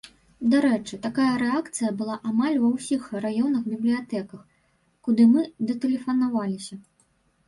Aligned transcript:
Дарэчы, 0.51 0.95
такая 1.01 1.33
рэакцыя 1.41 1.91
была 1.99 2.15
амаль 2.31 2.57
ва 2.63 2.69
ўсіх 2.75 3.03
раённых 3.25 3.63
бібліятэках, 3.73 4.39
куды 5.09 5.27
мы 5.35 5.45
датэлефанаваліся. 5.73 6.79